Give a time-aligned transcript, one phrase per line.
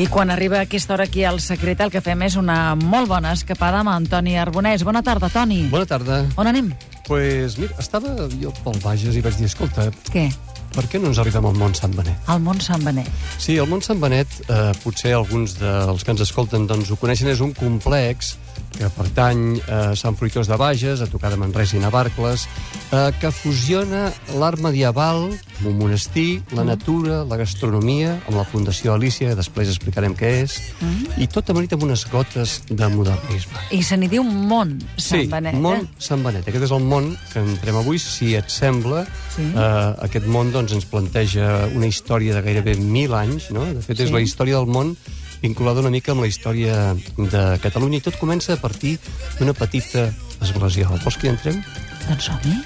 [0.00, 3.34] I quan arriba aquesta hora aquí al Secret, el que fem és una molt bona
[3.36, 4.80] escapada amb Antoni Arbonès.
[4.86, 5.66] Bona tarda, Toni.
[5.68, 6.22] Bona tarda.
[6.40, 6.70] On anem?
[7.10, 10.28] pues, mira, estava jo pel Bages i vaig dir, escolta, Què?
[10.76, 12.28] per què no ens arribem al món Sant Benet?
[12.30, 13.08] Al món Sant Benet.
[13.34, 17.26] Sí, el món Sant Benet, eh, potser alguns dels que ens escolten doncs, ho coneixen,
[17.32, 18.36] és un complex
[18.80, 22.46] que pertany a Sant Fruitós de Bages, a tocar de Manresa i Navarcles,
[22.90, 24.06] eh, que fusiona
[24.40, 25.28] l'art medieval
[25.60, 30.54] un monestir, la natura, la gastronomia, amb la Fundació Alícia, que després explicarem què és,
[31.20, 33.60] i tot amarit amb unes gotes de modernisme.
[33.76, 36.00] I se n'hi diu món Sant sí, Benet, món eh?
[36.00, 36.48] Sant Benet.
[36.48, 38.00] Aquest és el món que entrem avui.
[38.00, 39.04] Si et sembla,
[39.36, 39.42] Sí.
[39.52, 43.50] eh, aquest món doncs, ens planteja una història de gairebé mil anys.
[43.52, 43.66] No?
[43.68, 44.14] De fet, és Sí.
[44.14, 44.96] la història del món
[45.42, 48.96] vinculada una mica amb la història de Catalunya i tot comença a partir
[49.38, 50.08] d'una petita
[50.40, 51.00] esglesiola.
[51.04, 51.60] Vols que hi entrem?
[52.08, 52.56] Doncs som-hi.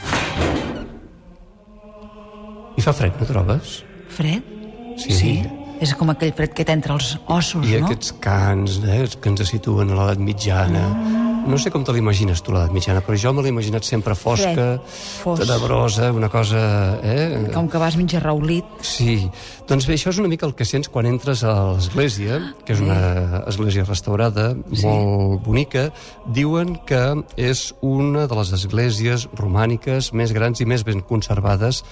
[2.75, 3.83] I fa fred, no trobes?
[4.14, 4.50] Fred?
[4.98, 5.14] Sí.
[5.14, 5.34] sí.
[5.83, 7.89] És com aquell fred que t'entra als ossos, I no?
[7.89, 10.84] aquests cants eh, que ens situen a l'edat mitjana.
[11.45, 14.78] No sé com te l'imagines tu, l'edat mitjana, però jo me l'he imaginat sempre fosca,
[15.20, 15.42] Fos.
[15.42, 16.61] tenebrosa, una cosa...
[17.05, 17.51] Eh?
[17.53, 18.64] Com que vas mitja raulit.
[18.81, 19.19] Sí,
[19.69, 22.81] doncs bé, això és una mica el que sents quan entres a l'església, que és
[22.81, 24.86] una església restaurada, Sí.
[24.89, 25.91] molt bonica.
[26.33, 27.03] Diuen que
[27.36, 31.83] és una de les esglésies romàniques més grans i més ben conservades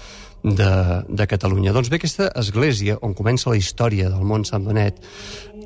[0.42, 0.70] de,
[1.08, 1.74] de Catalunya.
[1.76, 4.96] Doncs bé, aquesta església, on comença la història del món Sant Benet,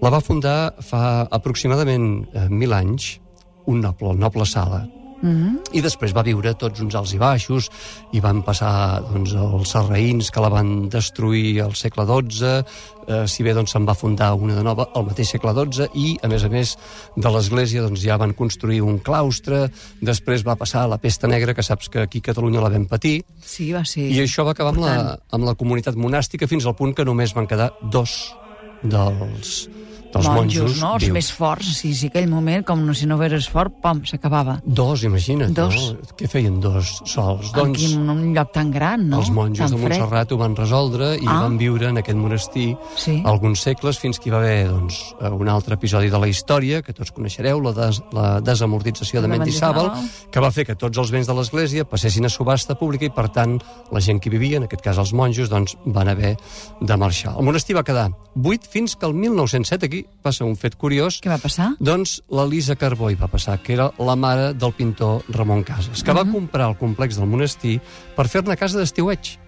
[0.03, 3.21] la va fundar fa aproximadament eh, mil anys
[3.67, 4.87] un noble, el noble Sala,
[5.17, 5.73] Mm -hmm.
[5.73, 7.71] i després va viure tots uns alts i baixos
[8.13, 12.65] i van passar doncs, els sarraïns que la van destruir al segle XII
[13.09, 16.19] eh, si bé doncs, se'n va fundar una de nova al mateix segle XII i
[16.23, 16.77] a més a més
[17.17, 19.71] de l'església doncs, ja van construir un claustre.
[20.03, 23.25] Després va passar la pesta negra que saps que aquí a Catalunya la vam patir.
[23.41, 24.11] Sí, va ser...
[24.11, 27.35] i això va acabar amb la, amb la comunitat monàstica fins al punt que només
[27.35, 28.35] van quedar dos
[28.83, 29.69] dels,
[30.17, 30.95] dels monjos, no?
[30.97, 31.13] Els vius.
[31.15, 31.73] més forts.
[31.79, 34.59] Sí, sí, aquell moment, com no, si no eres fort, pam, s'acabava.
[34.65, 35.75] Dos, imagina't, Dos.
[35.75, 36.15] no?
[36.17, 37.53] Què feien dos sols?
[37.53, 37.77] Doncs...
[37.79, 39.21] Aquí en un lloc tan gran, no?
[39.21, 39.99] Els monjos tan de fred.
[40.01, 41.41] Montserrat ho van resoldre i Ah.
[41.43, 43.23] van viure en aquest monestir Sí.
[43.25, 46.83] alguns segles fins que hi va haver doncs, eh, un altre episodi de la història
[46.83, 50.31] que tots coneixereu, la, des, la desamortització de De Mendizábal, Mendizábal.
[50.31, 53.29] que va fer que tots els béns de l'església passessin a subhasta pública i, per
[53.31, 53.61] tant,
[53.93, 56.37] la gent que vivia, en aquest cas els monjos, doncs, van haver
[56.81, 57.35] de marxar.
[57.39, 61.29] El monestir va quedar buit fins que el 1907, aquí passa un fet curiós, Què
[61.29, 61.75] va passar?
[61.79, 66.13] doncs l'Elisa Carbó hi va passar, que era la mare del pintor Ramon Casas, que
[66.13, 66.33] va Mhm.
[66.33, 67.81] comprar el complex del monestir
[68.17, 69.39] per fer-ne casa d'estiueig.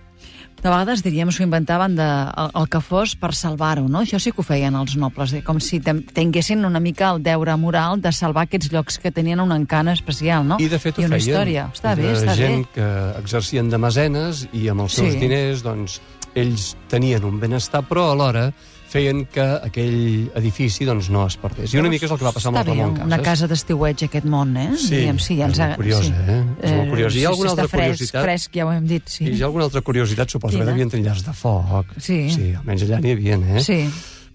[0.59, 4.01] De vegades, diríem, s'ho inventaven de, el, el que fos per salvar-ho, no?
[4.03, 5.43] Això sí que ho feien els nobles, eh?
[5.45, 9.53] com si tinguessin una mica el deure moral de salvar aquests llocs que tenien un
[9.53, 10.57] encant especial, no?
[10.59, 11.29] I de fet ho I una feien.
[11.31, 11.71] història.
[11.73, 12.69] Està bé, està gent bé.
[12.75, 15.21] que exercien de mesenes i amb els seus Sí.
[15.21, 16.01] diners, doncs,
[16.35, 18.53] ells tenien un benestar, però alhora
[18.89, 21.75] feien que aquell edifici doncs, no es perdés.
[21.75, 23.07] I una mica és el que va passar amb el Ramon Casas.
[23.07, 24.71] una casa d'estiueig, aquest món, eh?
[24.81, 26.39] Sí, Diríem, sí, ens és molt curiosa, eh?
[26.63, 27.17] És molt curiosa.
[27.17, 28.23] I hi ha sí, alguna està altra fresc, curiositat?
[28.25, 29.25] fresc, ja ho hem dit, sí.
[29.29, 30.65] I hi ha alguna altra curiositat, suposo Quina?
[30.65, 31.93] que devien tenir llars de foc.
[31.99, 32.31] Sí.
[32.31, 33.61] Sí, almenys allà n'hi havia, eh?
[33.63, 33.79] Sí.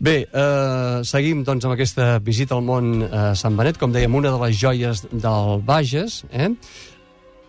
[0.04, 4.32] Bé, eh, seguim doncs, amb aquesta visita al món eh, Sant Benet, com dèiem, una
[4.32, 6.26] de les joies del Bages.
[6.32, 6.50] Eh?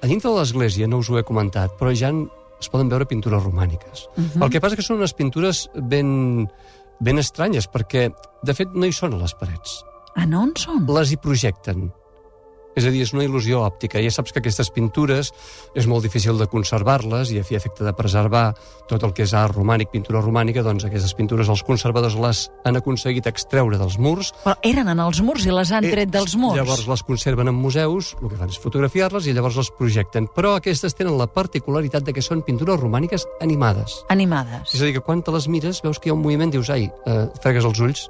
[0.01, 2.29] A dintre de l'església, no us ho he comentat, però ja en-
[2.61, 4.07] es poden veure pintures romàniques.
[4.17, 4.31] Uh Mhm.
[4.37, 4.45] -huh.
[4.45, 6.49] El que passa que són unes pintures ben,
[7.05, 8.09] ben estranyes, perquè,
[8.47, 9.83] de fet, no hi són a les parets.
[10.15, 10.85] Ah, no on són?
[10.95, 11.89] Les hi projecten.
[12.75, 14.01] És a dir, és una il·lusió òptica.
[14.03, 15.31] Ja saps que aquestes pintures
[15.79, 18.55] és molt difícil de conservar-les i a fi efecte de preservar
[18.91, 22.77] tot el que és art romànic, pintura romànica, doncs aquestes pintures els conservadors les han
[22.81, 24.33] aconseguit extreure dels murs.
[24.45, 26.59] Però eren en els murs i les han tret dels murs.
[26.59, 30.29] Eh, Llavors les conserven en museus, el que fan és fotografiar-les i llavors les projecten.
[30.35, 34.03] Però aquestes tenen la particularitat de que són pintures romàniques animades.
[34.11, 34.75] Animades.
[34.75, 36.71] És a dir, que quan te les mires veus que hi ha un moviment, dius,
[36.75, 38.09] ai, eh, fregues els ulls,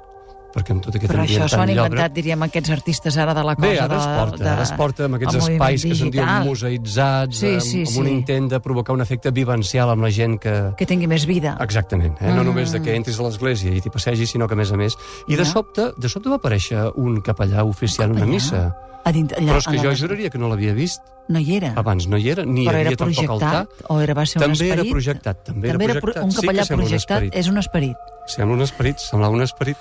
[0.55, 1.85] perquè amb tot aquest Però ambient això s'ho han llobre...
[1.91, 3.67] inventat, diríem, aquests artistes ara de la cosa.
[3.67, 6.25] Bé, ara de, es porta, de, ara es porta amb aquests espais que se'n diuen
[6.29, 7.99] digital, museïtzats, Sí, amb, sí, amb sí.
[7.99, 10.55] un intent de provocar un efecte vivencial amb la gent que...
[10.79, 11.57] Que tingui més vida.
[11.59, 12.31] Exactament, eh?
[12.31, 12.45] no Mm.
[12.47, 14.95] només de que entris a l'església i t'hi passegis, sinó que, a més a més...
[15.27, 15.51] I de Ja.
[15.51, 18.33] sobte, de sobte va aparèixer un capellà oficiant una capellà?
[18.33, 18.63] missa.
[19.05, 21.01] A allà, Però és que jo la- juraria que no l'havia vist.
[21.29, 21.73] No hi era.
[21.77, 23.67] Abans no hi era, ni hi Però havia era tampoc altar.
[23.89, 24.73] O era, va ser un També esperit?
[24.85, 26.23] era projectat, també, També era era pro- projectat.
[26.25, 27.35] un Sí capellà un projectat esperit.
[27.35, 27.97] és un esperit.
[28.27, 29.77] Sembla un esperit, semblava un esperit.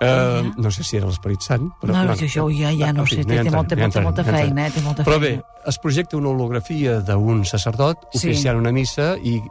[0.00, 1.92] Uh, no sé si era l'Esperit Sant, però...
[1.92, 4.30] No, això ja- ja no en sé, fi, té- hi té molta- té molta hi
[4.32, 5.42] feina, eh, té molta Però feina.
[5.42, 8.30] bé, es projecta una holografia d'un sacerdot Sí.
[8.30, 9.42] oficiant una missa i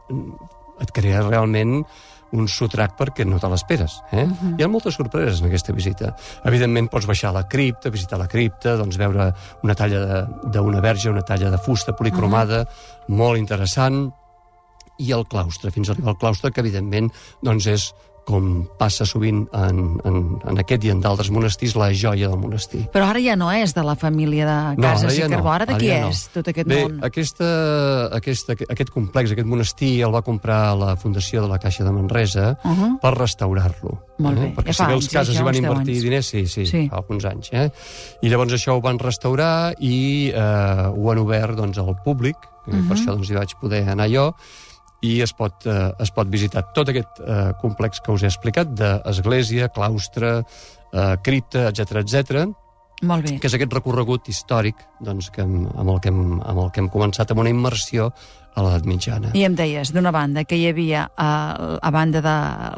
[0.81, 1.83] et crea realment
[2.31, 4.01] un sotrac perquè no te l'esperes.
[4.11, 4.25] Eh?
[4.25, 4.55] Mhm.
[4.59, 6.15] Hi ha moltes sorpreses en aquesta visita.
[6.45, 9.31] Evidentment pots baixar a la cripta, visitar la cripta, doncs veure
[9.63, 12.67] una talla de- d'una verge, una talla de fusta policromada,
[13.07, 14.11] molt interessant,
[14.99, 17.11] i el claustre, fins a arribar al claustre, que evidentment
[17.41, 17.93] doncs és
[18.29, 22.85] com passa sovint en, en, en aquest i en d'altres monestirs, la joia del monestir.
[22.93, 25.53] Però ara ja no és de la família de Casas ara ja i Carbó, no,
[25.55, 26.09] ara de ara qui ja no.
[26.13, 26.99] és tot aquest Bé, món?
[27.03, 27.49] aquesta,
[28.15, 32.57] aquesta, aquest complex, aquest monestir, el va comprar la Fundació de la Caixa de Manresa
[32.63, 32.99] Uh -huh.
[33.01, 33.99] per restaurar-lo.
[34.19, 34.45] Molt bé.
[34.47, 34.53] Eh?
[34.55, 36.03] Perquè Ja si bé els cases eh, hi van ja invertir anys.
[36.03, 36.87] diners, sí, sí, Sí.
[36.89, 37.49] fa alguns anys.
[37.53, 37.69] Eh?
[38.21, 40.39] I llavors això ho van restaurar i eh,
[40.95, 42.35] ho han obert doncs, al públic,
[42.67, 42.79] uh Mhm.
[42.83, 42.87] -huh.
[42.87, 44.35] per això doncs, hi vaig poder anar jo,
[45.05, 48.73] i es pot, eh, es pot visitar tot aquest eh, complex que us he explicat,
[48.75, 50.39] d'església, claustre,
[50.91, 52.49] eh, cripta, etc etc
[53.01, 53.37] Molt bé.
[53.39, 56.83] que és aquest recorregut històric doncs, que hem, amb, el que hem, amb el que
[56.83, 58.09] hem començat amb una immersió
[58.55, 59.31] a l'edat mitjana.
[59.37, 61.29] I em deies, d'una banda, que hi havia, a,
[61.81, 62.35] a banda de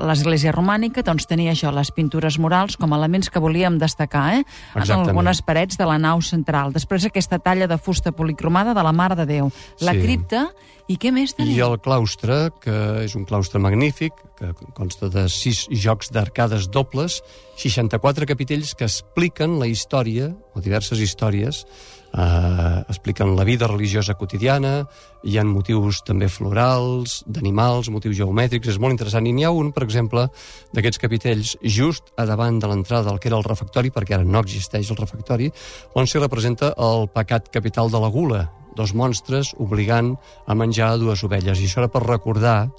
[0.08, 4.44] l'església romànica, doncs tenia això, les pintures murals, com a elements que volíem destacar, eh?
[4.44, 5.10] En Exactament.
[5.10, 6.74] algunes parets de la nau central.
[6.74, 9.52] Després aquesta talla de fusta policromada de la Mare de Déu.
[9.80, 10.02] La Sí.
[10.02, 10.50] cripta,
[10.88, 11.66] i què més I tenia?
[11.66, 17.22] el claustre, que és un claustre magnífic, que consta de sis jocs d'arcades dobles,
[17.56, 21.66] 64 capitells que expliquen la història, o diverses històries,
[22.14, 24.86] eh, expliquen la vida religiosa quotidiana,
[25.24, 29.28] hi ha motius també florals, d'animals, motius geomètrics, és molt interessant.
[29.28, 30.28] I n'hi ha un, per exemple,
[30.74, 34.44] d'aquests capitells just a davant de l'entrada del que era el refectori, perquè ara no
[34.44, 35.52] existeix el refectori,
[35.96, 40.16] on s'hi representa el pecat capital de la gula, dos monstres obligant
[40.48, 41.60] a menjar dues ovelles.
[41.60, 42.72] I això era per recordar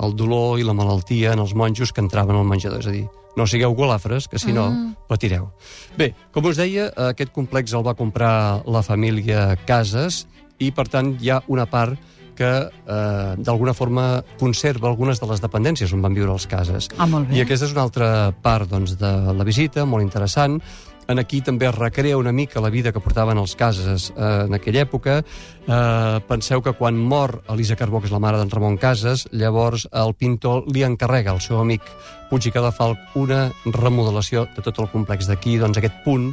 [0.00, 2.80] el dolor i la malaltia en els monjos que entraven al menjador.
[2.80, 3.06] És a dir,
[3.36, 4.94] no sigueu golafres, que si no, Mm.
[5.08, 5.50] patireu.
[5.96, 10.26] Bé, com us deia, aquest complex el va comprar la família Casas
[10.58, 11.98] i, per tant, hi ha una part
[12.36, 16.88] que eh, d'alguna forma conserva algunes de les dependències on van viure els cases.
[16.98, 17.08] Ah.
[17.32, 20.60] I aquesta és una altra part doncs, de la visita, molt interessant.
[21.06, 24.56] En aquí també es recrea una mica la vida que portaven els cases eh, en
[24.58, 25.20] aquella època.
[25.22, 29.86] Eh, penseu que quan mor Elisa Carbó, que és la mare d'en Ramon Casas, llavors
[29.92, 31.86] el pintor li encarrega al seu amic
[32.30, 35.30] Puig i Cadafalc una remodelació de tot el complex.
[35.30, 36.32] D'aquí, doncs, aquest punt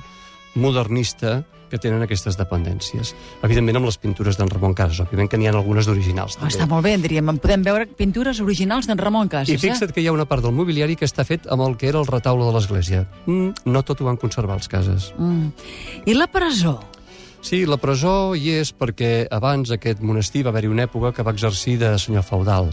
[0.56, 3.16] modernista que tenen aquestes dependències.
[3.42, 6.38] Evidentment amb les pintures d'en Ramon Casas, òbviament que n'hi ha algunes d'originals.
[6.38, 7.32] Ah, està molt bé, diríem.
[7.34, 10.46] En podem veure pintures originals d'en Ramon Casas, I fixa't que hi ha una part
[10.46, 13.08] del mobiliari que està fet amb el que era el retaule de l'església.
[13.26, 15.10] Mm, no tot ho van conservar els cases.
[15.18, 15.22] eh?
[15.22, 15.50] Mm.
[16.06, 16.78] I la presó?
[17.42, 21.34] Sí, la presó hi és perquè abans aquest monestir va haver-hi una època que va
[21.34, 22.70] exercir de senyor feudal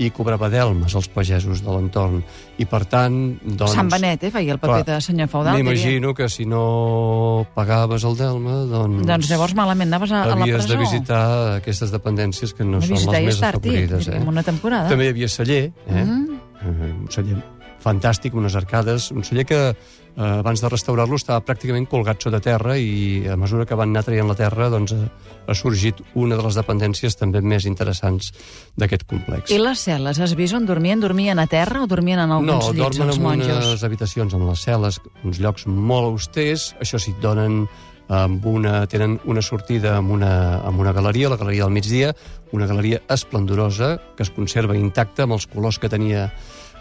[0.00, 2.22] i cobrava delmes als pagesos de l'entorn.
[2.60, 3.74] I, per tant, doncs...
[3.76, 5.58] Sant Benet, eh, feia el paper clar, de senyor feudal.
[5.58, 9.04] M'imagino que si no pagaves el delme, doncs...
[9.08, 10.72] Doncs llavors malament anaves a, a la havies presó.
[10.72, 11.22] de visitar
[11.60, 14.08] aquestes dependències que no De són les més afavorides.
[14.08, 14.24] Eh?
[14.30, 14.88] una temporada.
[14.88, 16.04] També hi havia celler, eh?
[16.04, 16.44] Mm.
[16.60, 17.40] Eh, un celler
[17.80, 19.74] fantàstic, unes arcades, un celler que eh,
[20.20, 24.28] abans de restaurar-lo estava pràcticament colgat sota terra i a mesura que van anar traient
[24.28, 28.32] la terra doncs, ha sorgit una de les dependències també més interessants
[28.78, 29.50] d'aquest complex.
[29.50, 31.00] I les cel·les, has vist on dormien?
[31.00, 33.70] Dormien a terra o dormien en no, alguns llits, dormen els en monjos?
[33.70, 37.64] unes habitacions, amb les cel·les, uns llocs molt austers, això sí, donen
[38.10, 42.14] amb una, tenen una sortida amb una, amb una galeria, la galeria del migdia,
[42.50, 46.26] una galeria esplendorosa que es conserva intacta amb els colors que tenia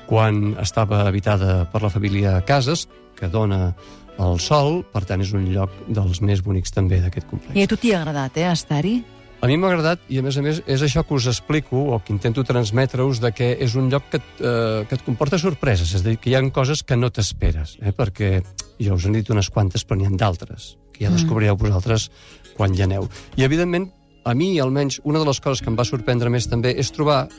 [0.10, 2.88] quan estava habitada per la família Casas,
[3.20, 3.76] que dona
[4.20, 7.56] el sol, per tant és un lloc dels més bonics també d'aquest complex.
[7.56, 8.98] I a tu t'hi ha agradat, eh, estar-hi?
[9.40, 12.02] A mi m'ha agradat, i a més a més és això que us explico, o
[12.04, 16.02] que intento transmetre-us, de que és un lloc que, eh, que et comporta sorpreses, és
[16.02, 17.94] a dir, que hi ha coses que no t'esperes, eh?
[17.96, 18.42] perquè
[18.82, 21.22] jo us he dit unes quantes, però n'hi ha d'altres, que ja Mm.
[21.22, 22.10] descobrireu vosaltres
[22.58, 23.08] quan hi aneu.
[23.38, 23.94] I, evidentment,
[24.26, 27.30] a mi, almenys, una de les coses que em va sorprendre més també és trobar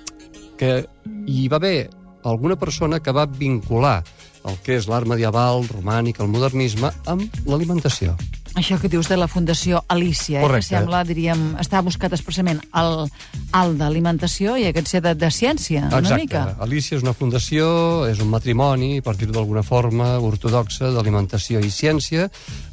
[0.56, 0.86] que
[1.26, 1.90] hi va haver
[2.24, 4.00] alguna persona que va vincular
[4.48, 8.16] el que és l'art medieval, romànic, el modernisme, amb l'alimentació.
[8.58, 13.04] Això que dius de la Fundació Alicia, eh, que sembla, diríem, està buscat expressament el
[13.54, 16.24] alt d'alimentació i aquest ser de, de ciència, una Exacte.
[16.24, 16.42] mica.
[16.58, 17.68] Alicia és una fundació,
[18.10, 22.26] és un matrimoni, per dir-ho d'alguna forma, ortodoxa, d'alimentació i ciència,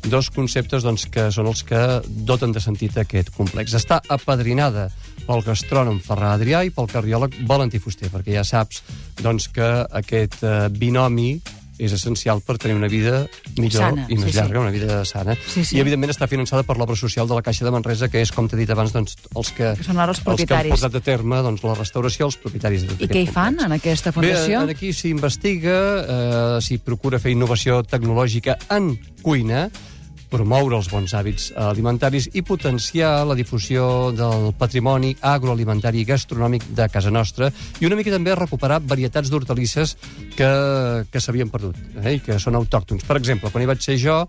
[0.10, 3.78] dos conceptes doncs, que són els que doten de sentit aquest complex.
[3.78, 4.90] Està apadrinada
[5.28, 8.82] pel gastrònom Ferran Adrià i pel cardiòleg Valentí Fuster, perquè ja saps
[9.22, 9.68] doncs, que
[10.02, 11.36] aquest eh, binomi
[11.78, 13.20] és essencial per tenir una vida
[13.60, 14.38] millor Sana, i més sí, sí.
[14.40, 15.36] llarga, una vida sana.
[15.46, 15.76] Sí, sí.
[15.78, 18.48] I, evidentment, està finançada per l'obra social de la Caixa de Manresa, que és, com
[18.50, 20.74] t'he dit abans, doncs, els que, Que són ara els els que han propietaris.
[20.74, 23.68] portat a terme doncs, la restauració, els propietaris de tot I què hi fan complex.
[23.70, 24.64] en aquesta Bé, fundació?
[24.66, 29.68] en aquí s'investiga, eh, s'hi procura fer innovació tecnològica en cuina,
[30.32, 36.88] promoure els bons hàbits alimentaris i potenciar la difusió del patrimoni agroalimentari i gastronòmic de
[36.94, 37.50] casa nostra
[37.82, 39.96] i una mica també recuperar varietats d'hortalisses
[40.38, 40.52] que,
[41.12, 43.06] que s'havien perdut eh, i que són autòctons.
[43.08, 44.20] Per exemple, quan hi vaig ser jo,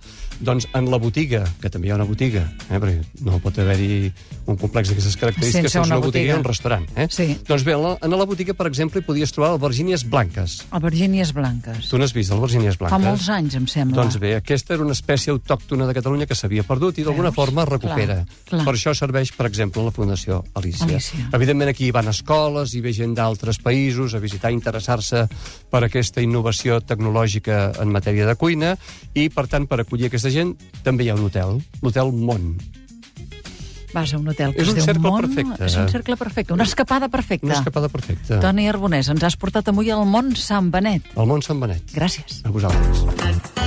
[0.40, 4.08] doncs en la botiga, que també hi ha una botiga, eh, perquè no pot haver-hi
[4.48, 6.86] un complex d'aquestes característiques Sense sense una una botiga i un restaurant.
[6.96, 7.08] Eh?
[7.12, 7.28] Sí.
[7.48, 10.58] Doncs bé, en la, en la botiga, per exemple, hi podies trobar albergínies blanques.
[10.78, 11.90] Albergínies blanques.
[11.90, 12.96] Tu n'has vist albergínies blanques?
[12.96, 14.00] Fa molts anys, em sembla.
[14.00, 17.64] Doncs bé, aquesta era una espècie autòctona de Catalunya que s'havia perdut i d'alguna forma
[17.64, 18.20] es recupera.
[18.22, 18.64] Clar, clar.
[18.68, 20.86] Per això serveix, per exemple, la Fundació Alícia.
[20.86, 21.28] Alícia.
[21.32, 25.26] Evidentment aquí van escoles, hi ve gent d'altres països a visitar, interessar-se
[25.70, 28.76] per aquesta innovació tecnològica en matèria de cuina
[29.14, 30.54] i, per tant, per acollir aquesta gent,
[30.84, 32.52] també hi ha un hotel, l'Hotel Mont.
[33.92, 35.64] Vas a un hotel que És es un diu cercle Mont, perfecte.
[35.64, 37.46] És un cercle perfecte, una escapada perfecta.
[37.46, 38.40] Una escapada perfecta.
[38.44, 41.08] Toni Arbonès, ens has portat avui al món Sant Benet.
[41.16, 41.88] El Mont Sant Benet.
[41.96, 42.42] Gràcies.
[42.44, 43.57] A vosaltres.